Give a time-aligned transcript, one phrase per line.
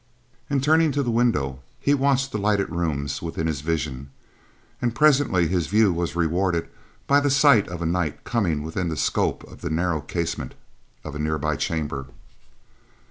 [0.49, 4.09] Again turning to the window, he watched the lighted rooms within his vision,
[4.81, 6.67] and presently his view was rewarded
[7.05, 10.55] by the sight of a knight coming within the scope of the narrow casement
[11.03, 12.07] of a nearby chamber.